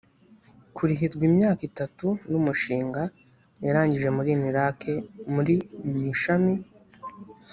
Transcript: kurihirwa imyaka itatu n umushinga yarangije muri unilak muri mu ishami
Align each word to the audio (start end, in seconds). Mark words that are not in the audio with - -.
kurihirwa 0.75 1.23
imyaka 1.29 1.61
itatu 1.69 2.07
n 2.29 2.31
umushinga 2.39 3.01
yarangije 3.65 4.07
muri 4.15 4.29
unilak 4.37 4.79
muri 5.33 5.53
mu 5.89 5.95
ishami 6.13 6.53